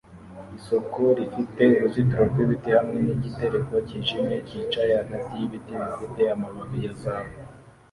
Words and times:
Isoko 0.57 1.01
rifite 1.17 1.63
uruzitiro 1.75 2.23
rwibiti 2.31 2.69
hamwe 2.77 2.97
nigitereko 3.05 3.73
cyijimye 3.87 4.37
cyicaye 4.47 4.91
hagati 5.01 5.29
yibiti 5.39 5.71
bifite 5.83 6.21
amababi 6.35 6.77
ya 6.85 6.93
zahabu 7.01 7.35